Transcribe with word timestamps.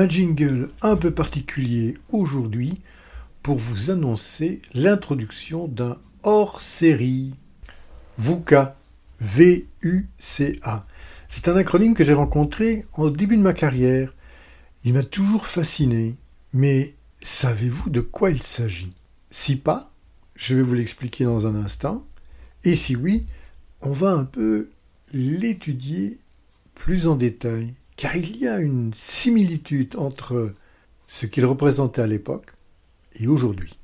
un 0.00 0.08
jingle 0.08 0.70
un 0.80 0.96
peu 0.96 1.10
particulier 1.10 1.94
aujourd'hui 2.08 2.80
pour 3.42 3.58
vous 3.58 3.90
annoncer 3.90 4.62
l'introduction 4.72 5.68
d'un 5.68 5.98
hors-série. 6.22 7.34
VUCA, 8.16 8.78
V-U-C-A. 9.20 10.86
C'est 11.28 11.48
un 11.48 11.56
acronyme 11.56 11.92
que 11.92 12.02
j'ai 12.02 12.14
rencontré 12.14 12.86
au 12.94 13.10
début 13.10 13.36
de 13.36 13.42
ma 13.42 13.52
carrière. 13.52 14.14
Il 14.84 14.94
m'a 14.94 15.02
toujours 15.02 15.44
fasciné. 15.44 16.16
Mais 16.54 16.94
savez-vous 17.18 17.90
de 17.90 18.00
quoi 18.00 18.30
il 18.30 18.42
s'agit? 18.42 18.94
Si 19.30 19.56
pas, 19.56 19.92
je 20.34 20.56
vais 20.56 20.62
vous 20.62 20.74
l'expliquer 20.74 21.24
dans 21.24 21.46
un 21.46 21.56
instant. 21.56 22.06
Et 22.64 22.74
si 22.74 22.96
oui, 22.96 23.26
on 23.82 23.92
va 23.92 24.12
un 24.12 24.24
peu 24.24 24.70
l'étudier 25.12 26.20
plus 26.74 27.06
en 27.06 27.16
détail, 27.16 27.74
car 28.00 28.16
il 28.16 28.38
y 28.38 28.48
a 28.48 28.58
une 28.58 28.94
similitude 28.94 29.94
entre 29.96 30.52
ce 31.06 31.26
qu'il 31.26 31.44
représentait 31.44 32.00
à 32.00 32.06
l'époque 32.06 32.54
et 33.16 33.26
aujourd'hui. 33.26 33.76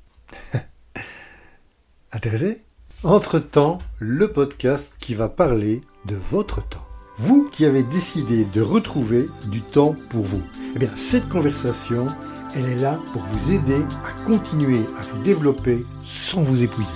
Intéressé? 2.12 2.56
Entre-temps, 3.02 3.76
le 3.98 4.32
podcast 4.32 4.94
qui 4.98 5.12
va 5.14 5.28
parler 5.28 5.82
de 6.06 6.14
votre 6.14 6.66
temps. 6.66 6.86
Vous 7.18 7.44
qui 7.50 7.66
avez 7.66 7.82
décidé 7.82 8.46
de 8.54 8.62
retrouver 8.62 9.26
du 9.50 9.60
temps 9.60 9.94
pour 10.08 10.24
vous. 10.24 10.42
Eh 10.74 10.78
bien, 10.78 10.90
cette 10.96 11.28
conversation, 11.28 12.06
elle 12.54 12.70
est 12.70 12.76
là 12.76 12.98
pour 13.12 13.20
vous 13.20 13.52
aider 13.52 13.82
à 14.02 14.24
continuer 14.26 14.80
à 14.98 15.02
vous 15.02 15.22
développer 15.24 15.84
sans 16.02 16.40
vous 16.40 16.62
épuiser. 16.62 16.94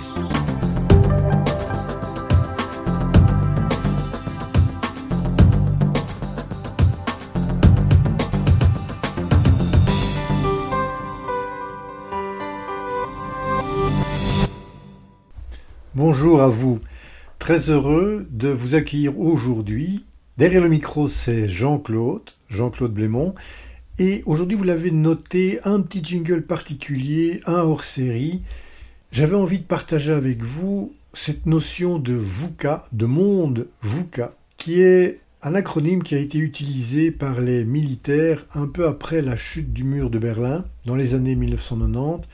Bonjour 16.03 16.41
à 16.41 16.49
vous. 16.49 16.81
Très 17.39 17.69
heureux 17.69 18.27
de 18.31 18.49
vous 18.49 18.75
accueillir 18.75 19.21
aujourd'hui. 19.21 20.07
Derrière 20.39 20.63
le 20.63 20.71
micro, 20.71 21.09
c'est 21.09 21.47
Jean-Claude, 21.47 22.23
Jean-Claude 22.49 22.95
Blémont. 22.95 23.35
Et 23.99 24.23
aujourd'hui, 24.25 24.57
vous 24.57 24.65
l'avez 24.65 24.93
noté, 24.93 25.61
un 25.65 25.83
petit 25.83 26.03
jingle 26.03 26.41
particulier, 26.41 27.43
un 27.45 27.59
hors-série. 27.59 28.41
J'avais 29.13 29.37
envie 29.37 29.59
de 29.59 29.65
partager 29.65 30.11
avec 30.11 30.43
vous 30.43 30.91
cette 31.13 31.45
notion 31.45 31.99
de 31.99 32.15
VUCA, 32.15 32.87
de 32.93 33.05
monde 33.05 33.69
VUCA, 33.83 34.31
qui 34.57 34.81
est 34.81 35.21
un 35.43 35.55
acronyme 35.55 36.03
qui 36.03 36.15
a 36.15 36.19
été 36.19 36.39
utilisé 36.39 37.11
par 37.11 37.43
les 37.43 37.67
militaires 37.67 38.47
un 38.55 38.69
peu 38.69 38.89
après 38.89 39.21
la 39.21 39.37
chute 39.37 39.75
du 39.75 39.85
mur 39.85 40.09
de 40.09 40.19
Berlin, 40.19 40.65
dans 40.87 40.97
les 40.97 41.13
années 41.13 41.35
1990, 41.35 42.27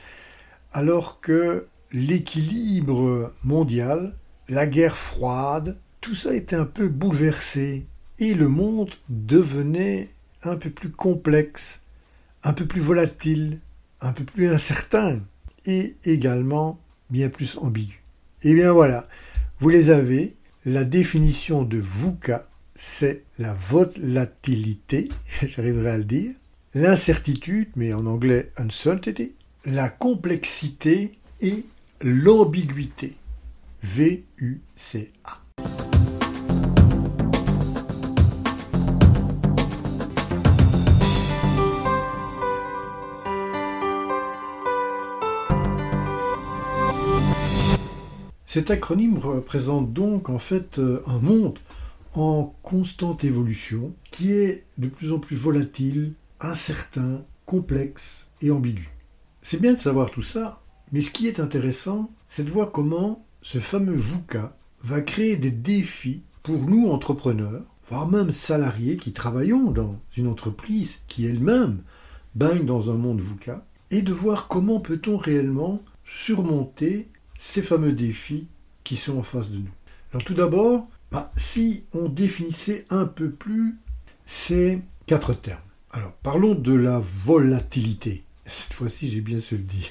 alors 0.71 1.19
que 1.19 1.67
l'équilibre 1.91 3.33
mondial, 3.43 4.15
la 4.49 4.67
guerre 4.67 4.97
froide, 4.97 5.77
tout 6.01 6.15
ça 6.15 6.33
était 6.33 6.55
un 6.55 6.65
peu 6.65 6.89
bouleversé 6.89 7.85
et 8.19 8.33
le 8.33 8.47
monde 8.47 8.91
devenait 9.09 10.09
un 10.43 10.55
peu 10.55 10.69
plus 10.69 10.91
complexe, 10.91 11.81
un 12.43 12.53
peu 12.53 12.65
plus 12.65 12.81
volatile, 12.81 13.57
un 14.01 14.13
peu 14.13 14.23
plus 14.23 14.47
incertain 14.47 15.19
et 15.65 15.95
également 16.03 16.79
bien 17.09 17.29
plus 17.29 17.57
ambigu. 17.57 18.03
Et 18.43 18.51
eh 18.51 18.53
bien 18.53 18.71
voilà, 18.71 19.07
vous 19.59 19.69
les 19.69 19.89
avez, 19.89 20.35
la 20.65 20.83
définition 20.83 21.63
de 21.63 21.77
VUCA, 21.77 22.43
c'est 22.75 23.23
la 23.39 23.53
volatilité, 23.53 25.09
j'arriverai 25.47 25.89
à 25.89 25.97
le 25.97 26.03
dire, 26.03 26.31
l'incertitude, 26.75 27.69
mais 27.75 27.93
en 27.93 28.05
anglais 28.05 28.51
uncertainty, 28.57 29.33
la 29.65 29.89
complexité 29.89 31.17
et 31.41 31.65
l'ambiguïté. 32.01 33.13
V-U-C-A. 33.81 35.41
Cet 48.45 48.71
acronyme 48.71 49.19
représente 49.19 49.93
donc 49.93 50.29
en 50.29 50.39
fait 50.39 50.79
euh, 50.79 51.01
un 51.05 51.19
monde 51.19 51.59
en 52.15 52.55
constante 52.63 53.23
évolution 53.23 53.93
qui 54.09 54.31
est 54.31 54.65
de 54.77 54.87
plus 54.87 55.11
en 55.11 55.19
plus 55.19 55.35
volatile, 55.35 56.13
incertain, 56.39 57.23
complexe 57.45 58.29
et 58.41 58.49
ambigu. 58.49 58.89
C'est 59.41 59.61
bien 59.61 59.73
de 59.73 59.79
savoir 59.79 60.09
tout 60.09 60.23
ça, 60.23 60.61
mais 60.91 61.01
ce 61.01 61.11
qui 61.11 61.27
est 61.27 61.39
intéressant, 61.39 62.11
c'est 62.27 62.43
de 62.43 62.51
voir 62.51 62.71
comment 62.71 63.25
ce 63.41 63.59
fameux 63.59 63.95
VUCA 63.95 64.57
va 64.83 65.01
créer 65.01 65.35
des 65.35 65.51
défis 65.51 66.21
pour 66.43 66.61
nous 66.61 66.89
entrepreneurs, 66.89 67.63
voire 67.87 68.07
même 68.07 68.31
salariés 68.31 68.97
qui 68.97 69.11
travaillons 69.11 69.71
dans 69.71 69.99
une 70.15 70.27
entreprise 70.27 70.99
qui 71.07 71.25
elle-même 71.25 71.81
baigne 72.35 72.65
dans 72.65 72.91
un 72.91 72.95
monde 72.95 73.21
VUCA, 73.21 73.65
et 73.91 74.01
de 74.01 74.13
voir 74.13 74.47
comment 74.47 74.79
peut-on 74.79 75.17
réellement 75.17 75.81
surmonter 76.03 77.09
ces 77.37 77.61
fameux 77.61 77.93
défis 77.93 78.47
qui 78.83 78.95
sont 78.95 79.17
en 79.17 79.23
face 79.23 79.49
de 79.49 79.57
nous. 79.57 79.73
Alors 80.11 80.23
tout 80.23 80.33
d'abord, 80.33 80.87
bah, 81.11 81.31
si 81.35 81.85
on 81.93 82.09
définissait 82.09 82.85
un 82.89 83.05
peu 83.05 83.31
plus 83.31 83.77
ces 84.25 84.81
quatre 85.05 85.33
termes. 85.33 85.59
Alors 85.91 86.13
parlons 86.13 86.55
de 86.55 86.73
la 86.73 86.99
volatilité. 86.99 88.23
Cette 88.45 88.73
fois-ci, 88.73 89.09
j'ai 89.09 89.21
bien 89.21 89.39
su 89.39 89.57
le 89.57 89.63
dire. 89.63 89.89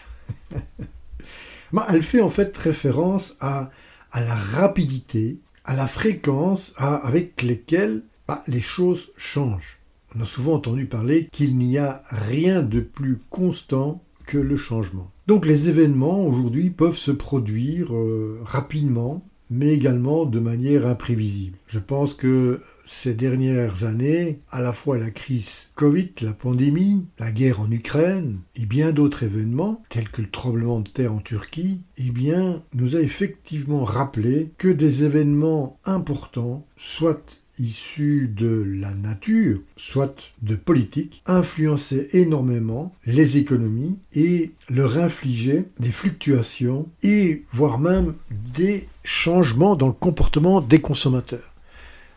bah, 1.73 1.87
elle 1.89 2.03
fait 2.03 2.21
en 2.21 2.31
fait 2.31 2.57
référence 2.57 3.37
à, 3.41 3.71
la 4.15 4.35
rapidité, 4.35 5.39
à 5.65 5.77
la 5.77 5.87
fréquence 5.87 6.73
avec 6.77 7.43
lesquelles 7.43 8.03
bah, 8.29 8.43
les 8.47 8.61
choses 8.61 9.09
changent. 9.17 9.79
On 10.17 10.21
a 10.21 10.25
souvent 10.25 10.55
entendu 10.55 10.87
parler 10.87 11.29
qu'il 11.33 11.57
n'y 11.57 11.79
a 11.79 12.03
rien 12.11 12.63
de 12.63 12.81
plus 12.81 13.21
constant 13.31 14.03
que 14.27 14.39
le 14.39 14.57
changement. 14.57 15.11
Donc 15.27 15.47
les 15.47 15.69
événements 15.69 16.25
aujourd'hui 16.25 16.71
peuvent 16.71 16.97
se 16.97 17.11
produire 17.11 17.95
euh, 17.95 18.41
rapidement, 18.45 19.25
mais 19.51 19.69
également 19.75 20.25
de 20.25 20.41
manière 20.41 20.87
imprévisible. 20.87 21.59
Je 21.67 21.79
pense 21.79 22.15
que 22.15 22.63
ces 22.87 23.15
dernières 23.15 23.85
années, 23.85 24.41
à 24.51 24.63
la 24.63 24.73
fois 24.73 24.97
la 24.97 25.11
crise 25.11 25.69
Covid, 25.75 26.11
la 26.23 26.33
pandémie, 26.33 27.07
la 27.19 27.33
guerre 27.33 27.61
en 27.61 27.71
Ukraine 27.71 28.39
et 28.55 28.65
bien 28.65 28.93
d'autres 28.93 29.25
événements, 29.25 29.83
tels 29.91 30.09
que 30.09 30.23
le 30.23 30.31
tremblement 30.31 30.81
de 30.81 30.89
terre 30.89 31.13
en 31.13 31.19
Turquie, 31.19 31.81
eh 31.99 32.11
bien, 32.11 32.63
nous 32.75 32.97
a 32.97 33.01
effectivement 33.01 33.85
rappelé 33.85 34.51
que 34.57 34.69
des 34.69 35.05
événements 35.05 35.79
importants, 35.85 36.65
soit 36.77 37.39
issus 37.59 38.29
de 38.29 38.63
la 38.81 38.95
nature, 38.95 39.61
soit 39.77 40.33
de 40.43 40.57
politique, 40.57 41.23
influençaient 41.27 42.09
énormément 42.13 42.93
les 43.07 43.39
économies 43.39 43.99
et 44.15 44.53
leur 44.71 44.99
infligeaient 44.99 45.65
des 45.81 45.91
fluctuations 45.91 46.89
et 47.03 47.45
voire 47.53 47.79
même 47.79 48.15
des 48.55 48.87
changements 49.05 49.77
dans 49.77 49.89
le 49.89 49.93
comportement 49.93 50.61
des 50.61 50.81
consommateurs. 50.81 51.56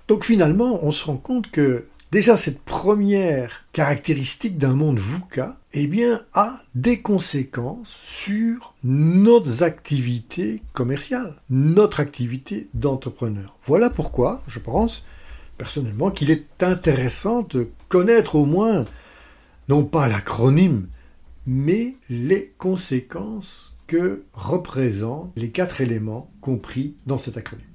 Donc 0.10 0.26
finalement, 0.26 0.84
on 0.84 0.90
se 0.90 1.06
rend 1.06 1.18
compte 1.18 1.52
que 1.52 1.86
déjà 2.12 2.36
cette 2.36 2.62
première 2.62 3.68
caractéristique 3.74 4.58
d'un 4.58 4.74
monde 4.74 4.98
VUCA, 4.98 5.60
eh 5.74 5.86
bien, 5.86 6.20
a 6.34 6.60
des 6.74 7.00
conséquences 7.00 7.92
sur 7.92 8.74
nos 8.84 9.62
activités 9.62 10.64
commerciales, 10.74 11.36
notre 11.52 12.00
activité 12.00 12.70
d'entrepreneur. 12.74 13.60
Voilà 13.66 13.92
pourquoi, 13.92 14.42
je 14.48 14.58
pense, 14.58 15.06
personnellement 15.60 16.10
qu'il 16.10 16.32
est 16.32 16.64
intéressant 16.64 17.44
de 17.44 17.70
connaître 17.88 18.34
au 18.34 18.46
moins, 18.46 18.88
non 19.68 19.84
pas 19.84 20.08
l'acronyme, 20.08 20.88
mais 21.46 21.98
les 22.10 22.52
conséquences 22.58 23.76
que 23.86 24.24
représentent 24.34 25.34
les 25.36 25.52
quatre 25.52 25.82
éléments 25.82 26.32
compris 26.42 26.96
dans 27.06 27.20
cet 27.20 27.38
acronyme. 27.38 27.68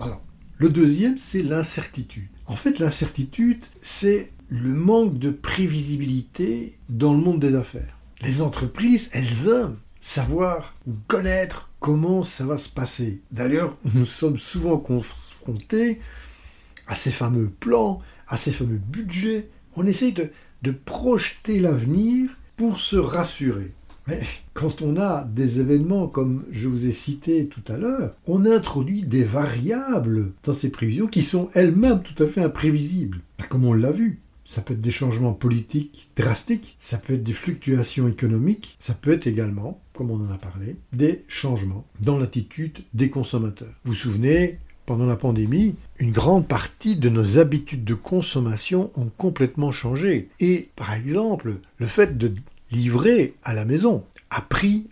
Alors, 0.00 0.22
le 0.64 0.70
deuxième, 0.70 1.18
c'est 1.18 1.42
l'incertitude. 1.42 2.30
En 2.46 2.56
fait, 2.56 2.78
l'incertitude, 2.78 3.62
c'est 3.80 4.32
le 4.48 4.72
manque 4.72 5.18
de 5.18 5.28
prévisibilité 5.28 6.78
dans 6.88 7.12
le 7.12 7.18
monde 7.18 7.38
des 7.38 7.54
affaires. 7.54 7.98
Les 8.22 8.40
entreprises, 8.40 9.10
elles 9.12 9.48
aiment 9.48 9.78
savoir 10.00 10.74
ou 10.86 10.92
connaître 11.06 11.70
comment 11.80 12.24
ça 12.24 12.46
va 12.46 12.56
se 12.56 12.70
passer. 12.70 13.20
D'ailleurs, 13.30 13.76
nous 13.92 14.06
sommes 14.06 14.38
souvent 14.38 14.78
confrontés 14.78 16.00
à 16.86 16.94
ces 16.94 17.10
fameux 17.10 17.50
plans, 17.50 18.00
à 18.26 18.38
ces 18.38 18.50
fameux 18.50 18.78
budgets. 18.78 19.50
On 19.76 19.86
essaye 19.86 20.14
de, 20.14 20.30
de 20.62 20.70
projeter 20.70 21.60
l'avenir 21.60 22.30
pour 22.56 22.80
se 22.80 22.96
rassurer. 22.96 23.74
Mais 24.06 24.18
quand 24.54 24.82
on 24.82 24.96
a 24.96 25.24
des 25.24 25.60
événements 25.60 26.06
comme 26.06 26.44
je 26.50 26.68
vous 26.68 26.86
ai 26.86 26.92
cité 26.92 27.48
tout 27.48 27.62
à 27.68 27.76
l'heure, 27.76 28.14
on 28.26 28.46
introduit 28.46 29.02
des 29.02 29.24
variables 29.24 30.32
dans 30.44 30.52
ces 30.52 30.70
prévisions 30.70 31.08
qui 31.08 31.22
sont 31.22 31.48
elles-mêmes 31.54 32.02
tout 32.02 32.22
à 32.22 32.26
fait 32.26 32.42
imprévisibles, 32.42 33.20
comme 33.48 33.64
on 33.64 33.74
l'a 33.74 33.90
vu. 33.90 34.20
ça 34.44 34.62
peut 34.62 34.74
être 34.74 34.80
des 34.80 34.90
changements 34.90 35.32
politiques 35.32 36.10
drastiques, 36.16 36.76
ça 36.78 36.98
peut 36.98 37.14
être 37.14 37.22
des 37.22 37.32
fluctuations 37.32 38.06
économiques, 38.06 38.76
ça 38.78 38.94
peut 38.94 39.12
être 39.12 39.26
également, 39.26 39.80
comme 39.92 40.10
on 40.10 40.24
en 40.24 40.30
a 40.30 40.38
parlé, 40.38 40.76
des 40.92 41.24
changements 41.28 41.84
dans 42.00 42.18
l'attitude 42.18 42.78
des 42.92 43.10
consommateurs. 43.10 43.74
Vous 43.84 43.92
vous 43.92 43.98
souvenez, 43.98 44.52
pendant 44.86 45.06
la 45.06 45.16
pandémie, 45.16 45.76
une 45.98 46.12
grande 46.12 46.46
partie 46.46 46.96
de 46.96 47.08
nos 47.08 47.38
habitudes 47.38 47.84
de 47.84 47.94
consommation 47.94 48.90
ont 48.96 49.10
complètement 49.16 49.72
changé. 49.72 50.28
Et 50.40 50.68
par 50.76 50.92
exemple, 50.92 51.54
le 51.78 51.86
fait 51.86 52.18
de 52.18 52.32
livrer 52.70 53.34
à 53.42 53.54
la 53.54 53.64
maison 53.64 54.04
a 54.30 54.40
pris 54.40 54.88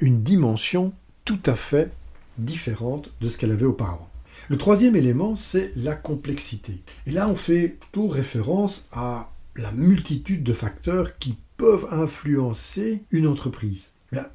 une 0.00 0.22
dimension 0.22 0.92
tout 1.24 1.40
à 1.46 1.54
fait 1.54 1.92
différente 2.38 3.10
de 3.20 3.28
ce 3.28 3.36
qu'elle 3.36 3.52
avait 3.52 3.66
auparavant. 3.66 4.10
Le 4.48 4.56
troisième 4.56 4.96
élément, 4.96 5.36
c'est 5.36 5.70
la 5.76 5.94
complexité. 5.94 6.82
Et 7.06 7.10
là, 7.10 7.28
on 7.28 7.36
fait 7.36 7.68
plutôt 7.68 8.08
référence 8.08 8.84
à 8.92 9.30
la 9.56 9.70
multitude 9.72 10.42
de 10.42 10.52
facteurs 10.52 11.18
qui 11.18 11.38
peuvent 11.56 11.86
influencer 11.90 13.02
une 13.10 13.26
entreprise. 13.26 13.90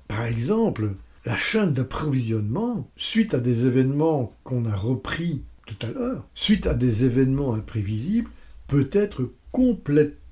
par 0.07 0.23
exemple, 0.23 0.95
la 1.25 1.35
chaîne 1.35 1.73
d'approvisionnement, 1.73 2.89
suite 2.95 3.33
à 3.33 3.39
des 3.39 3.65
événements 3.65 4.33
qu'on 4.43 4.65
a 4.65 4.75
repris 4.75 5.43
tout 5.65 5.75
à 5.85 5.91
l'heure, 5.91 6.25
suite 6.33 6.67
à 6.67 6.73
des 6.73 7.03
événements 7.03 7.53
imprévisibles, 7.53 8.31
peut 8.67 8.89
être 8.93 9.33
complètement 9.51 10.26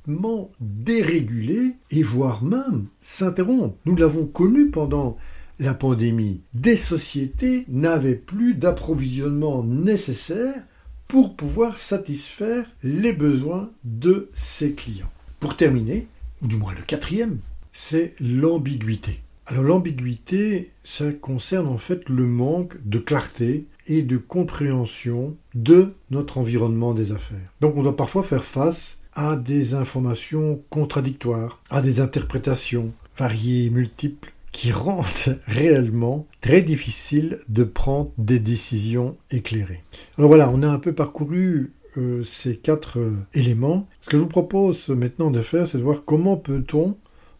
dérégulée 0.60 1.74
et 1.92 2.04
voire 2.04 2.44
même 2.44 2.86
s'interrompre. 3.00 3.78
Nous 3.86 3.96
l'avons 3.96 4.26
connu 4.26 4.70
pendant 4.70 5.18
la 5.60 5.74
pandémie, 5.74 6.42
des 6.54 6.76
sociétés 6.76 7.66
n'avaient 7.70 8.16
plus 8.16 8.56
d'approvisionnement 8.56 9.64
nécessaire 9.64 10.64
pour 11.08 11.36
pouvoir 11.36 11.78
satisfaire 11.78 12.66
les 12.84 13.14
besoins 13.14 13.72
de 13.84 14.30
ses 14.34 14.74
clients. 14.74 15.12
Pour 15.40 15.56
terminer, 15.56 16.08
ou 16.42 16.48
du 16.48 16.58
moins 16.58 16.74
le 16.74 16.82
quatrième, 16.82 17.40
c'est 17.72 18.16
l'ambiguïté. 18.20 19.22
Alors 19.48 19.64
l'ambiguïté, 19.64 20.72
ça 20.84 21.12
concerne 21.12 21.68
en 21.68 21.78
fait 21.78 22.10
le 22.10 22.26
manque 22.26 22.78
de 22.84 22.98
clarté 22.98 23.68
et 23.88 24.02
de 24.02 24.18
compréhension 24.18 25.38
de 25.54 25.94
notre 26.10 26.40
environnement 26.40 26.94
des 26.96 27.12
affaires. 27.12 27.54
Donc 27.62 27.78
on 27.78 27.84
doit 27.84 27.96
parfois 27.96 28.24
faire 28.24 28.44
face 28.44 29.00
à 29.16 29.36
des 29.36 29.74
informations 29.74 30.62
contradictoires, 30.70 31.62
à 31.70 31.82
des 31.82 32.02
interprétations 32.02 32.92
variées, 33.18 33.70
multiples, 33.70 34.34
qui 34.52 34.72
rendent 34.72 35.06
réellement 35.48 36.28
très 36.42 36.62
difficile 36.62 37.38
de 37.50 37.64
prendre 37.64 38.12
des 38.18 38.40
décisions 38.40 39.18
éclairées. 39.32 39.84
Alors 40.18 40.30
voilà, 40.30 40.50
on 40.50 40.64
a 40.64 40.70
un 40.70 40.80
peu 40.80 40.94
parcouru 40.94 41.74
euh, 41.98 42.24
ces 42.24 42.56
quatre 42.56 43.00
euh, 43.00 43.18
éléments. 43.34 43.88
Ce 44.02 44.10
que 44.10 44.18
je 44.18 44.22
vous 44.24 44.30
propose 44.30 44.90
maintenant 44.90 45.32
de 45.32 45.42
faire, 45.42 45.68
c'est 45.68 45.78
de 45.78 45.84
voir 45.84 46.04
comment 46.06 46.38
peut-on 46.38 46.98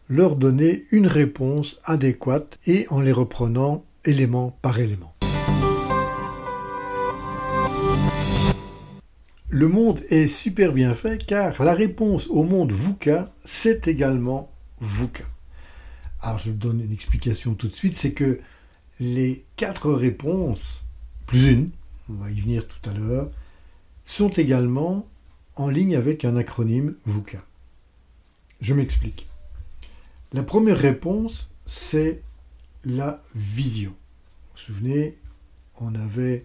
leur 0.08 0.36
donner 0.36 0.84
une 0.92 1.06
réponse 1.06 1.80
adéquate 1.84 2.58
et 2.66 2.86
en 2.90 3.00
les 3.00 3.12
reprenant 3.12 3.84
élément 4.04 4.56
par 4.62 4.78
élément. 4.78 5.15
Le 9.48 9.68
monde 9.68 10.00
est 10.10 10.26
super 10.26 10.72
bien 10.72 10.92
fait 10.92 11.24
car 11.24 11.62
la 11.62 11.72
réponse 11.72 12.26
au 12.26 12.42
monde 12.42 12.72
VUCA, 12.72 13.32
c'est 13.44 13.86
également 13.86 14.50
VUCA. 14.80 15.22
Alors 16.20 16.38
je 16.38 16.50
donne 16.50 16.80
une 16.80 16.92
explication 16.92 17.54
tout 17.54 17.68
de 17.68 17.72
suite, 17.72 17.96
c'est 17.96 18.12
que 18.12 18.40
les 18.98 19.44
quatre 19.54 19.92
réponses, 19.92 20.84
plus 21.26 21.52
une, 21.52 21.70
on 22.10 22.14
va 22.14 22.30
y 22.32 22.40
venir 22.40 22.66
tout 22.66 22.90
à 22.90 22.92
l'heure, 22.92 23.30
sont 24.04 24.30
également 24.30 25.06
en 25.54 25.68
ligne 25.68 25.94
avec 25.94 26.24
un 26.24 26.36
acronyme 26.36 26.96
VUCA. 27.06 27.44
Je 28.60 28.74
m'explique. 28.74 29.28
La 30.32 30.42
première 30.42 30.78
réponse, 30.78 31.50
c'est 31.64 32.20
la 32.84 33.22
vision. 33.36 33.90
Vous 33.90 33.94
vous 34.54 34.58
souvenez, 34.58 35.18
on 35.80 35.94
avait 35.94 36.44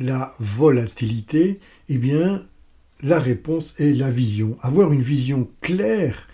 la 0.00 0.32
volatilité, 0.40 1.60
eh 1.90 1.98
bien, 1.98 2.40
la 3.02 3.20
réponse 3.20 3.74
est 3.78 3.92
la 3.92 4.10
vision. 4.10 4.56
Avoir 4.62 4.92
une 4.92 5.02
vision 5.02 5.48
claire 5.60 6.26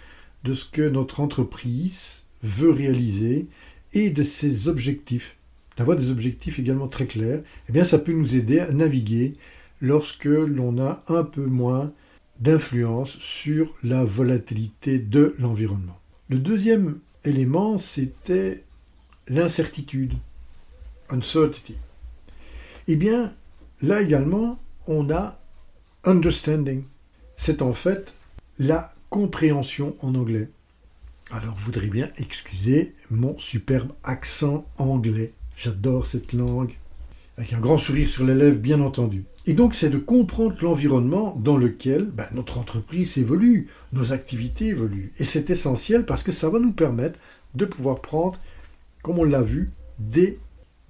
de 0.44 0.54
ce 0.54 0.64
que 0.64 0.88
notre 0.88 1.20
entreprise 1.20 2.22
veut 2.42 2.70
réaliser 2.70 3.48
et 3.92 4.10
de 4.10 4.22
ses 4.22 4.68
objectifs. 4.68 5.36
D'avoir 5.76 5.96
des 5.96 6.10
objectifs 6.10 6.58
également 6.58 6.88
très 6.88 7.06
clairs, 7.06 7.42
eh 7.68 7.72
bien, 7.72 7.84
ça 7.84 7.98
peut 7.98 8.12
nous 8.12 8.36
aider 8.36 8.60
à 8.60 8.70
naviguer 8.70 9.34
lorsque 9.80 10.24
l'on 10.24 10.78
a 10.80 11.02
un 11.08 11.24
peu 11.24 11.46
moins 11.46 11.92
d'influence 12.40 13.18
sur 13.18 13.74
la 13.82 14.04
volatilité 14.04 14.98
de 14.98 15.34
l'environnement. 15.38 15.98
Le 16.28 16.38
deuxième 16.38 17.00
élément, 17.24 17.78
c'était 17.78 18.62
l'incertitude, 19.28 20.12
uncertainty. 21.10 21.74
Eh 22.88 22.96
là 23.82 24.02
également, 24.02 24.58
on 24.86 25.10
a 25.10 25.38
understanding. 26.04 26.84
C'est 27.36 27.62
en 27.62 27.72
fait 27.72 28.14
la 28.58 28.92
compréhension 29.10 29.96
en 30.00 30.14
anglais. 30.14 30.48
Alors, 31.30 31.54
vous 31.56 31.64
voudrez 31.64 31.88
bien 31.88 32.08
excuser 32.18 32.94
mon 33.10 33.36
superbe 33.38 33.92
accent 34.04 34.64
anglais. 34.78 35.32
J'adore 35.56 36.06
cette 36.06 36.32
langue. 36.32 36.76
Avec 37.36 37.52
un 37.52 37.60
grand 37.60 37.76
sourire 37.76 38.08
sur 38.08 38.24
les 38.24 38.34
lèvres, 38.34 38.58
bien 38.58 38.80
entendu. 38.80 39.24
Et 39.44 39.52
donc, 39.52 39.74
c'est 39.74 39.90
de 39.90 39.98
comprendre 39.98 40.56
l'environnement 40.62 41.36
dans 41.36 41.56
lequel 41.56 42.06
ben, 42.06 42.26
notre 42.32 42.58
entreprise 42.58 43.18
évolue, 43.18 43.68
nos 43.92 44.12
activités 44.12 44.68
évoluent. 44.68 45.12
Et 45.18 45.24
c'est 45.24 45.50
essentiel 45.50 46.06
parce 46.06 46.22
que 46.22 46.32
ça 46.32 46.48
va 46.48 46.58
nous 46.58 46.72
permettre 46.72 47.18
de 47.54 47.64
pouvoir 47.64 48.00
prendre, 48.00 48.38
comme 49.02 49.18
on 49.18 49.24
l'a 49.24 49.42
vu, 49.42 49.70
des 49.98 50.38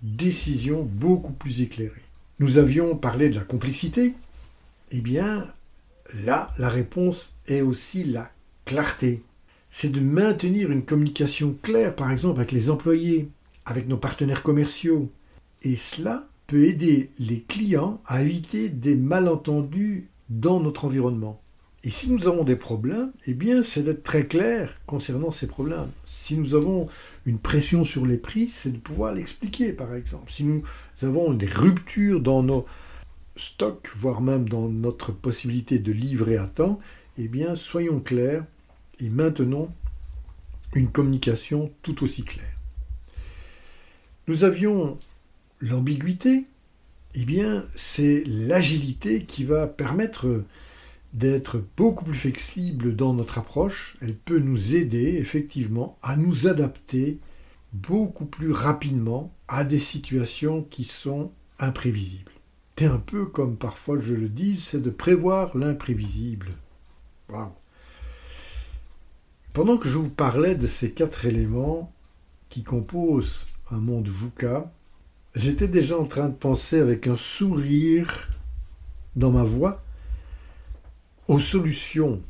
décisions 0.03 0.83
beaucoup 0.85 1.33
plus 1.33 1.63
éclairées. 1.63 2.06
Nous 2.39 2.59
avions 2.59 2.97
parlé 2.97 3.31
de 3.31 3.37
la 3.37 3.45
complexité. 3.45 4.13
Eh 4.91 5.01
bien, 5.01 5.47
là, 6.25 6.51
la 6.59 6.69
réponse 6.69 7.35
est 7.47 7.63
aussi 7.63 8.05
la 8.05 8.31
clarté. 8.67 9.23
C'est 9.71 9.89
de 9.89 10.01
maintenir 10.01 10.71
une 10.71 10.85
communication 10.85 11.57
claire, 11.63 11.97
par 11.97 12.11
exemple, 12.11 12.41
avec 12.41 12.53
les 12.53 12.69
employés, 12.69 13.31
avec 13.65 13.89
nos 13.89 13.97
partenaires 13.97 14.43
commerciaux. 14.43 15.09
Et 15.63 15.77
cela 15.77 16.29
peut 16.47 16.65
aider 16.65 17.11
les 17.19 17.41
clients 17.41 18.03
à 18.05 18.21
éviter 18.21 18.69
des 18.69 18.97
malentendus 18.97 20.11
dans 20.29 20.61
notre 20.61 20.85
environnement. 20.85 21.41
Et 21.87 21.91
si 21.91 22.11
nous 22.11 22.27
avons 22.27 22.43
des 22.43 22.57
problèmes, 22.57 23.13
eh 23.29 23.35
bien, 23.35 23.63
c'est 23.63 23.85
d'être 23.85 24.03
très 24.03 24.27
clair 24.27 24.75
concernant 24.87 25.31
ces 25.31 25.47
problèmes. 25.47 25.93
Si 26.05 26.37
nous 26.37 26.57
avons 26.57 26.89
une 27.27 27.39
pression 27.39 27.85
sur 27.85 28.05
les 28.07 28.17
prix, 28.17 28.49
c'est 28.49 28.73
de 28.73 28.79
pouvoir 28.79 29.15
l'expliquer, 29.15 29.73
par 29.73 29.95
exemple. 29.95 30.33
Si 30.33 30.43
nous 30.43 30.65
avons 31.03 31.33
des 31.33 31.47
ruptures 31.47 32.21
dans 32.21 32.43
nos 32.43 32.67
stocks, 33.37 33.89
voire 33.97 34.21
même 34.21 34.49
dans 34.49 34.69
notre 34.69 35.13
possibilité 35.13 35.79
de 35.79 35.93
livrer 35.93 36.37
à 36.39 36.49
temps, 36.49 36.81
eh 37.19 37.29
bien, 37.29 37.55
soyons 37.55 38.01
clairs 38.01 38.45
et 38.99 39.09
maintenons 39.09 39.71
une 40.75 40.91
communication 40.91 41.71
tout 41.83 42.03
aussi 42.03 42.25
claire. 42.25 42.57
Nous 44.27 44.43
avions 44.43 44.99
L'ambiguïté, 45.61 46.47
eh 47.15 47.25
bien, 47.25 47.63
c'est 47.71 48.25
l'agilité 48.27 49.25
qui 49.25 49.45
va 49.45 49.69
permettre 49.69 50.43
d'être 51.13 51.63
beaucoup 51.77 52.05
plus 52.05 52.15
flexible 52.15 52.95
dans 52.95 53.15
notre 53.15 53.39
approche. 53.39 53.97
Elle 54.01 54.17
peut 54.17 54.39
nous 54.39 54.75
aider 54.75 55.17
effectivement 55.17 55.99
à 56.03 56.17
nous 56.17 56.47
adapter 56.47 57.19
beaucoup 57.73 58.27
plus 58.27 58.53
rapidement 58.53 59.33
à 59.49 59.65
des 59.65 59.79
situations 59.79 60.63
qui 60.63 60.85
sont 60.85 61.33
imprévisibles. 61.59 62.33
C'est 62.79 62.87
un 62.87 62.99
peu 62.99 63.27
comme 63.27 63.57
parfois 63.57 64.01
je 64.01 64.15
le 64.15 64.29
dis, 64.29 64.59
c'est 64.59 64.83
de 64.83 64.91
prévoir 64.91 65.57
l'imprévisible. 65.57 66.49
Pendant 69.53 69.79
que 69.79 69.89
je 69.89 69.99
vous 69.99 70.11
parlais 70.11 70.55
de 70.55 70.67
ces 70.67 70.93
quatre 70.93 71.25
éléments 71.25 71.93
qui 72.51 72.63
composent 72.63 73.47
un 73.71 73.81
monde 73.81 74.09
VUCA, 74.09 74.71
J'étais 75.37 75.69
déjà 75.69 75.99
en 75.99 76.07
train 76.07 76.31
de 76.31 76.35
penser 76.35 76.81
avec 76.81 77.07
un 77.07 77.15
sourire 77.15 78.31
dans 79.17 79.31
ma 79.31 79.43
voix 79.43 79.83
aux 81.29 81.39
solutions 81.39 82.23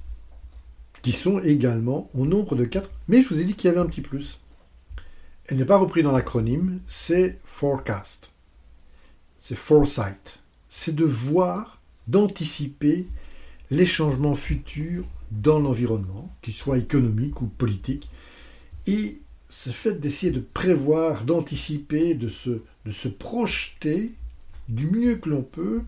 qui 1.02 1.12
sont 1.12 1.38
également 1.40 2.08
au 2.14 2.26
nombre 2.26 2.56
de 2.56 2.64
quatre. 2.64 2.90
Mais 3.08 3.22
je 3.22 3.28
vous 3.28 3.40
ai 3.40 3.44
dit 3.44 3.54
qu'il 3.54 3.68
y 3.68 3.70
avait 3.70 3.80
un 3.80 3.86
petit 3.86 4.00
plus. 4.00 4.40
Elle 5.48 5.58
n'est 5.58 5.64
pas 5.64 5.76
reprise 5.76 6.02
dans 6.02 6.12
l'acronyme, 6.12 6.80
c'est 6.86 7.38
forecast. 7.44 8.30
C'est 9.38 9.54
foresight. 9.54 10.40
C'est 10.68 10.94
de 10.94 11.04
voir, 11.04 11.80
d'anticiper 12.08 13.06
les 13.70 13.86
changements 13.86 14.34
futurs 14.34 15.06
dans 15.30 15.60
l'environnement, 15.60 16.34
qu'ils 16.42 16.54
soient 16.54 16.78
économiques 16.78 17.40
ou 17.42 17.46
politiques, 17.46 18.10
et 18.86 19.20
ce 19.48 19.70
fait 19.70 19.94
d'essayer 20.00 20.32
de 20.32 20.40
prévoir, 20.40 21.24
d'anticiper, 21.24 22.14
de 22.14 22.28
se, 22.28 22.62
de 22.84 22.90
se 22.90 23.08
projeter 23.08 24.12
du 24.68 24.88
mieux 24.88 25.16
que 25.16 25.28
l'on 25.28 25.42
peut, 25.42 25.82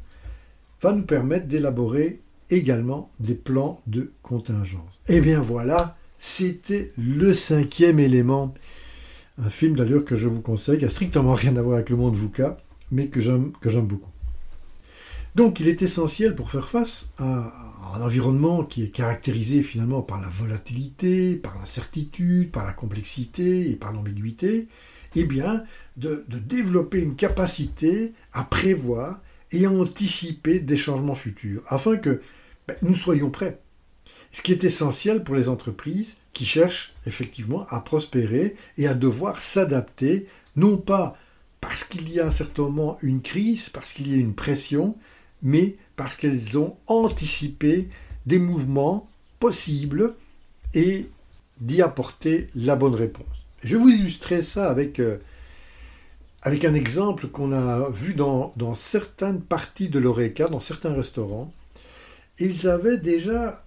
va 0.81 0.93
nous 0.93 1.05
permettre 1.05 1.47
d'élaborer 1.47 2.21
également 2.51 3.11
des 3.21 3.35
plans 3.35 3.81
de 3.87 4.13
contingence. 4.23 4.91
Et 5.09 5.17
eh 5.17 5.21
bien 5.21 5.41
voilà, 5.41 5.97
c'était 6.19 6.93
le 6.97 7.33
cinquième 7.35 7.99
élément. 7.99 8.55
Un 9.39 9.51
film 9.51 9.77
d'ailleurs 9.77 10.05
que 10.05 10.17
je 10.17 10.29
vous 10.29 10.41
conseille, 10.41 10.79
qui 10.79 10.85
a 10.85 10.89
strictement 10.89 11.35
rien 11.35 11.57
à 11.57 11.63
voir 11.63 11.77
avec 11.77 11.91
le 11.91 11.97
monde 11.97 12.17
VUCA, 12.17 12.57
mais 12.91 13.09
que 13.09 13.21
j'aime 13.21 13.53
beaucoup. 13.87 14.11
Donc 15.35 15.61
il 15.61 15.69
est 15.69 15.83
essentiel 15.83 16.35
pour 16.35 16.51
faire 16.51 16.69
face 16.69 17.11
à 17.19 17.53
un 17.95 18.03
environnement 18.03 18.65
qui 18.65 18.83
est 18.83 18.89
caractérisé 18.89 19.63
finalement 19.63 20.03
par 20.03 20.21
la 20.21 20.29
volatilité, 20.29 21.37
par 21.37 21.57
l'incertitude, 21.59 22.51
par 22.51 22.67
la 22.67 22.73
complexité 22.73 23.71
et 23.71 23.77
par 23.77 23.93
l'ambiguïté, 23.93 24.67
eh 25.15 25.25
bien 25.25 25.63
de, 25.97 26.25
développer 26.29 27.01
une 27.01 27.15
capacité 27.15 28.15
à 28.33 28.45
prévoir 28.45 29.21
et 29.53 29.67
à 29.67 29.71
anticiper 29.71 30.61
des 30.61 30.77
changements 30.77 31.15
futurs, 31.15 31.63
afin 31.69 31.97
que 31.97 32.21
ben, 32.69 32.77
nous 32.83 32.95
soyons 32.95 33.31
prêts. 33.31 33.61
Ce 34.31 34.43
qui 34.43 34.53
est 34.53 34.63
essentiel 34.63 35.25
pour 35.25 35.35
les 35.35 35.49
entreprises 35.49 36.17
qui 36.35 36.45
cherchent 36.45 36.95
effectivement 37.07 37.67
à 37.71 37.81
prospérer 37.81 38.55
et 38.77 38.87
à 38.87 38.95
devoir 38.95 39.41
s'adapter, 39.41 40.29
non 40.55 40.77
pas 40.77 41.17
parce 41.63 41.83
qu'il 41.83 42.13
y 42.13 42.21
a 42.21 42.25
à 42.25 42.27
un 42.27 42.31
certain 42.31 42.65
moment 42.65 42.99
une 43.03 43.23
crise, 43.23 43.71
parce 43.71 43.93
qu'il 43.93 44.13
y 44.13 44.15
a 44.15 44.21
une 44.21 44.35
pression, 44.35 44.97
mais 45.43 45.77
parce 45.97 46.15
qu'elles 46.15 46.59
ont 46.59 46.77
anticipé 46.87 47.89
des 48.27 48.39
mouvements 48.39 49.09
possibles 49.41 50.15
et 50.75 51.07
d'y 51.61 51.81
apporter 51.81 52.49
la 52.55 52.77
bonne 52.77 52.95
réponse. 52.95 53.27
Je 53.65 53.77
vais 53.77 53.83
vous 53.83 53.89
illustrer 53.89 54.43
ça 54.43 54.71
avec, 54.71 55.01
euh, 55.01 55.17
un 56.45 56.75
exemple 56.75 57.29
qu'on 57.29 57.51
a 57.51 57.89
vu 57.89 58.15
dans 58.15 58.75
certaines 58.75 59.41
parties 59.41 59.89
de 59.89 59.99
l'ORECA, 59.99 60.49
dans 60.49 60.61
certains 60.61 60.93
restaurants. 60.93 61.53
Ils 62.41 62.69
avaient 62.69 62.99
déjà, 62.99 63.65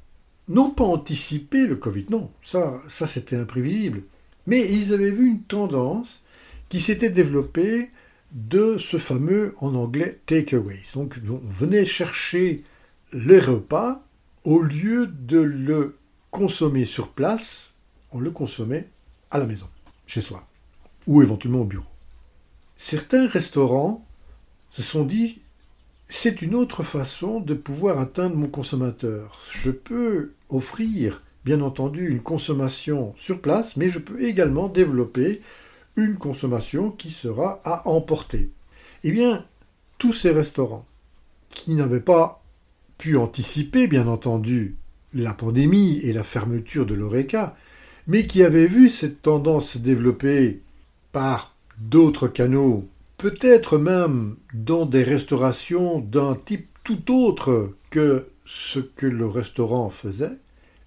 non 0.48 0.72
pas 0.72 0.84
anticipé 0.84 1.66
le 1.66 1.76
Covid, 1.76 2.06
non, 2.10 2.32
ça, 2.42 2.82
ça 2.88 3.06
c'était 3.06 3.36
imprévisible, 3.36 4.04
mais 4.48 4.72
ils 4.72 4.94
avaient 4.94 5.12
vu 5.12 5.28
une 5.28 5.44
tendance 5.44 6.24
qui 6.70 6.80
s'était 6.80 7.10
développée 7.10 7.92
de 8.32 8.78
ce 8.78 8.98
fameux, 8.98 9.54
en 9.58 9.76
anglais, 9.76 10.22
takeaway. 10.26 10.80
Donc 10.94 11.20
on 11.30 11.42
venait 11.50 11.86
chercher 11.86 12.64
les 13.14 13.40
repas, 13.40 14.06
au 14.44 14.62
lieu 14.62 15.08
de 15.08 15.40
le 15.40 15.98
consommer 16.32 16.86
sur 16.86 17.10
place, 17.10 17.74
on 18.12 18.20
le 18.20 18.32
consommait 18.32 18.88
à 19.32 19.38
la 19.38 19.46
maison, 19.46 19.68
chez 20.06 20.22
soi, 20.22 20.48
ou 21.08 21.22
éventuellement 21.22 21.62
au 21.62 21.66
bureau. 21.66 21.86
Certains 22.78 23.28
restaurants 23.28 24.06
se 24.70 24.82
sont 24.82 25.04
dit, 25.04 25.41
c'est 26.14 26.42
une 26.42 26.56
autre 26.56 26.84
façon 26.84 27.40
de 27.40 27.54
pouvoir 27.54 27.98
atteindre 27.98 28.36
mon 28.36 28.48
consommateur. 28.48 29.40
Je 29.50 29.72
peux 29.72 30.34
offrir, 30.50 31.24
bien 31.46 31.62
entendu, 31.62 32.10
une 32.10 32.20
consommation 32.20 33.14
sur 33.16 33.40
place, 33.40 33.78
mais 33.78 33.88
je 33.90 33.98
peux 33.98 34.22
également 34.22 34.68
développer 34.68 35.42
une 35.96 36.18
consommation 36.18 36.92
qui 36.92 37.12
sera 37.12 37.62
à 37.64 37.88
emporter. 37.88 38.50
Eh 39.06 39.12
bien, 39.14 39.46
tous 40.00 40.12
ces 40.12 40.32
restaurants 40.32 40.86
qui 41.48 41.76
n'avaient 41.76 42.02
pas 42.02 42.44
pu 42.98 43.16
anticiper, 43.16 43.88
bien 43.88 44.08
entendu, 44.08 44.76
la 45.14 45.34
pandémie 45.34 46.00
et 46.00 46.12
la 46.12 46.26
fermeture 46.26 46.86
de 46.86 46.94
l'ORECA, 46.94 47.56
mais 48.08 48.28
qui 48.28 48.44
avaient 48.44 48.68
vu 48.68 48.90
cette 48.90 49.22
tendance 49.22 49.72
se 49.72 49.78
développer 49.78 50.62
par 51.14 51.56
d'autres 51.78 52.28
canaux, 52.28 52.86
peut-être 53.22 53.78
même 53.78 54.36
dans 54.52 54.88
des 54.88 55.04
restaurations 55.04 56.00
d'un 56.00 56.34
type 56.34 56.68
tout 56.84 57.14
autre 57.14 57.70
que 57.92 58.26
ce 58.48 58.80
que 58.80 59.06
le 59.06 59.28
restaurant 59.28 59.92
faisait, 59.92 60.40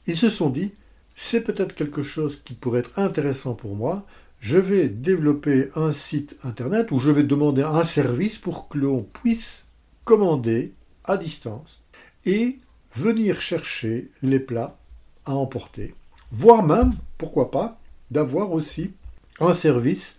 ils 0.08 0.16
se 0.16 0.28
sont 0.28 0.50
dit, 0.50 0.72
c'est 1.14 1.42
peut-être 1.42 1.76
quelque 1.76 2.02
chose 2.02 2.42
qui 2.44 2.54
pourrait 2.54 2.80
être 2.80 2.98
intéressant 2.98 3.54
pour 3.54 3.76
moi, 3.76 4.04
je 4.40 4.58
vais 4.58 4.88
développer 4.88 5.68
un 5.76 5.92
site 5.92 6.36
internet 6.42 6.90
où 6.90 6.98
je 6.98 7.12
vais 7.12 7.22
demander 7.22 7.62
un 7.62 7.84
service 7.84 8.36
pour 8.36 8.66
que 8.66 8.78
l'on 8.78 9.04
puisse 9.04 9.66
commander 10.04 10.72
à 11.04 11.16
distance 11.16 11.82
et 12.24 12.58
venir 12.96 13.40
chercher 13.40 14.10
les 14.22 14.40
plats 14.40 14.76
à 15.24 15.34
emporter, 15.34 15.94
voire 16.32 16.64
même, 16.64 16.94
pourquoi 17.16 17.52
pas, 17.52 17.80
d'avoir 18.10 18.50
aussi 18.50 18.90
un 19.38 19.52
service 19.52 20.16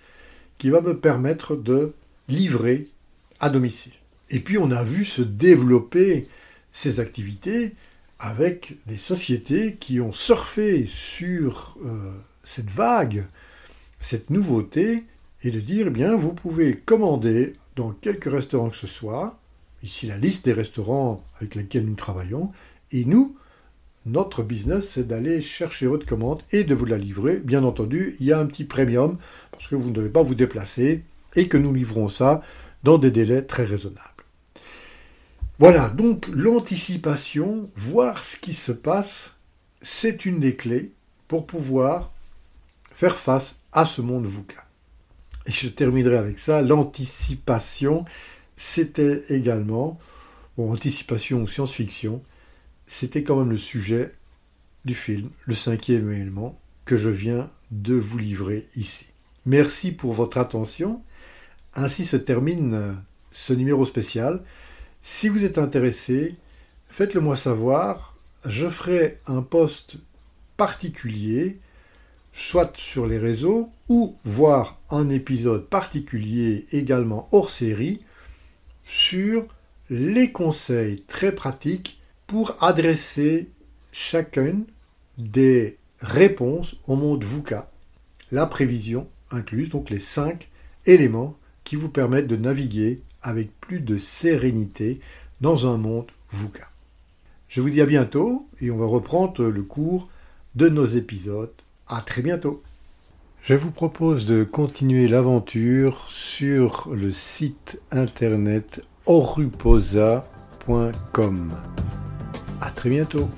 qui 0.58 0.70
va 0.70 0.80
me 0.80 0.98
permettre 0.98 1.58
de 1.58 1.94
livrer 2.28 2.88
à 3.40 3.50
domicile. 3.50 3.94
Et 4.30 4.40
puis 4.40 4.58
on 4.58 4.72
a 4.72 4.84
vu 4.84 5.06
se 5.06 5.22
développer 5.22 6.28
ces 6.72 7.00
activités 7.00 7.76
avec 8.20 8.78
des 8.88 8.98
sociétés 8.98 9.76
qui 9.80 10.00
ont 10.00 10.14
surfé 10.14 10.86
sur 10.88 11.78
euh, 11.86 12.12
cette 12.44 12.72
vague 12.72 13.26
cette 14.06 14.30
nouveauté 14.30 15.04
est 15.42 15.50
de 15.50 15.60
dire, 15.60 15.88
eh 15.88 15.90
bien, 15.90 16.16
vous 16.16 16.32
pouvez 16.32 16.78
commander 16.78 17.54
dans 17.76 17.90
quelques 17.90 18.32
restaurants 18.32 18.70
que 18.70 18.78
ce 18.78 18.86
soit, 18.86 19.40
ici 19.82 20.06
la 20.06 20.20
liste 20.20 20.46
des 20.46 20.54
restaurants 20.54 21.24
avec 21.38 21.56
lesquels 21.56 21.86
nous 21.86 21.96
travaillons, 21.96 22.52
et 22.92 23.04
nous, 23.04 23.34
notre 24.06 24.44
business, 24.44 24.92
c'est 24.92 25.08
d'aller 25.08 25.42
chercher 25.42 25.88
votre 25.88 26.06
commande 26.06 26.44
et 26.52 26.64
de 26.64 26.76
vous 26.76 26.86
la 26.86 27.00
livrer. 27.00 27.40
Bien 27.40 27.64
entendu, 27.64 28.16
il 28.20 28.28
y 28.28 28.32
a 28.32 28.40
un 28.40 28.46
petit 28.46 28.64
premium, 28.64 29.18
parce 29.52 29.68
que 29.68 29.76
vous 29.76 29.90
ne 29.90 29.96
devez 29.96 30.10
pas 30.10 30.22
vous 30.22 30.36
déplacer, 30.36 31.04
et 31.36 31.48
que 31.48 31.58
nous 31.58 31.74
livrons 31.74 32.10
ça 32.10 32.42
dans 32.84 32.98
des 32.98 33.12
délais 33.12 33.42
très 33.42 33.66
raisonnables. 33.66 34.02
Voilà, 35.58 35.90
donc 35.90 36.28
l'anticipation, 36.34 37.70
voir 37.76 38.24
ce 38.24 38.38
qui 38.38 38.54
se 38.54 38.72
passe, 38.72 39.34
c'est 39.82 40.26
une 40.26 40.40
des 40.40 40.56
clés 40.56 40.92
pour 41.28 41.48
pouvoir 41.48 42.12
faire 42.92 43.18
face 43.18 43.58
à 43.72 43.86
ce 43.86 44.02
monde 44.02 44.26
VUCA. 44.26 44.66
Et 45.46 45.52
je 45.52 45.68
terminerai 45.68 46.18
avec 46.18 46.40
ça, 46.40 46.62
l'anticipation, 46.62 48.04
c'était 48.56 49.24
également, 49.30 50.00
bon, 50.58 50.74
anticipation 50.74 51.42
ou 51.42 51.48
science-fiction, 51.48 52.22
c'était 52.88 53.24
quand 53.24 53.38
même 53.38 53.52
le 53.52 53.58
sujet 53.58 54.14
du 54.86 54.96
film, 54.96 55.30
le 55.46 55.56
cinquième 55.56 56.12
élément, 56.12 56.60
que 56.84 56.98
je 56.98 57.10
viens 57.10 57.50
de 57.72 57.96
vous 57.96 58.18
livrer 58.18 58.68
ici. 58.76 59.08
Merci 59.46 59.92
pour 59.92 60.14
votre 60.14 60.38
attention. 60.38 61.02
Ainsi 61.76 62.06
se 62.06 62.18
termine 62.18 62.98
ce 63.32 63.54
numéro 63.54 63.86
spécial. 63.86 64.42
Si 65.02 65.30
vous 65.30 65.44
êtes 65.44 65.58
intéressé, 65.58 66.36
faites-le 66.88 67.22
moi 67.22 67.36
savoir. 67.36 68.16
Je 68.46 68.70
ferai 68.70 69.20
un 69.28 69.42
post 69.42 69.98
particulier 70.58 71.60
soit 72.36 72.76
sur 72.76 73.08
les 73.08 73.18
réseaux, 73.18 73.70
ou 73.88 74.18
voir 74.26 74.78
un 74.90 75.10
épisode 75.10 75.70
particulier 75.70 76.66
également 76.74 77.30
hors 77.32 77.50
série 77.50 78.02
sur 78.84 79.48
les 79.90 80.34
conseils 80.34 81.00
très 81.08 81.34
pratiques 81.34 82.02
pour 82.28 82.58
adresser 82.62 83.52
chacune 83.94 84.66
des 85.18 85.78
réponses 86.02 86.76
au 86.88 86.98
monde 86.98 87.24
VUCA, 87.24 87.72
la 88.32 88.46
prévision 88.46 89.08
incluse, 89.32 89.70
donc 89.70 89.90
les 89.90 90.00
cinq 90.00 90.50
éléments 90.86 91.38
qui 91.66 91.76
vous 91.76 91.90
permettent 91.90 92.28
de 92.28 92.38
naviguer 92.38 93.02
avec 93.22 93.60
plus 93.60 93.82
de 93.82 93.98
sérénité 93.98 95.02
dans 95.42 95.68
un 95.68 95.78
monde 95.78 96.08
VUCA. 96.32 96.70
Je 97.50 97.60
vous 97.60 97.70
dis 97.70 97.82
à 97.82 97.86
bientôt 97.86 98.48
et 98.62 98.72
on 98.72 98.78
va 98.78 98.86
reprendre 98.86 99.44
le 99.44 99.64
cours 99.64 100.08
de 100.56 100.70
nos 100.70 100.86
épisodes 100.86 101.52
à 101.88 102.00
très 102.02 102.22
bientôt. 102.22 102.64
Je 103.44 103.54
vous 103.54 103.72
propose 103.72 104.26
de 104.26 104.44
continuer 104.44 105.08
l'aventure 105.08 106.10
sur 106.10 106.90
le 106.92 107.12
site 107.12 107.80
internet 107.92 108.82
oruposa.com. 109.06 110.24
À 112.62 112.72
très 112.72 112.90
bientôt. 112.90 113.30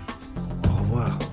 Au 0.63 0.75
revoir. 0.83 1.26